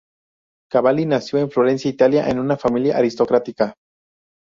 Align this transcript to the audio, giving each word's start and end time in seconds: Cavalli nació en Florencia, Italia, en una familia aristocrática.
Cavalli 0.71 1.05
nació 1.05 1.37
en 1.37 1.51
Florencia, 1.51 1.87
Italia, 1.87 2.27
en 2.27 2.39
una 2.39 2.57
familia 2.57 2.97
aristocrática. 2.97 3.75